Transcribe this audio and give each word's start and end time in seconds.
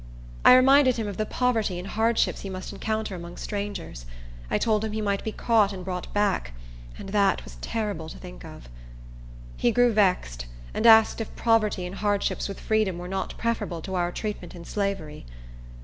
I 0.43 0.55
reminded 0.55 0.97
him 0.97 1.07
of 1.07 1.17
the 1.17 1.27
poverty 1.27 1.77
and 1.77 1.87
hardships 1.87 2.41
he 2.41 2.49
must 2.49 2.73
encounter 2.73 3.13
among 3.13 3.37
strangers. 3.37 4.07
I 4.49 4.57
told 4.57 4.83
him 4.83 4.93
he 4.93 4.99
might 4.99 5.23
be 5.23 5.31
caught 5.31 5.71
and 5.71 5.85
brought 5.85 6.11
back; 6.11 6.53
and 6.97 7.09
that 7.09 7.43
was 7.43 7.57
terrible 7.61 8.09
to 8.09 8.17
think 8.17 8.43
of. 8.43 8.67
He 9.57 9.69
grew 9.71 9.93
vexed, 9.93 10.47
and 10.73 10.87
asked 10.87 11.21
if 11.21 11.35
poverty 11.35 11.85
and 11.85 11.93
hardships 11.97 12.49
with 12.49 12.59
freedom, 12.59 12.97
were 12.97 13.07
not 13.07 13.37
preferable 13.37 13.83
to 13.83 13.93
our 13.93 14.11
treatment 14.11 14.55
in 14.55 14.65
slavery. 14.65 15.23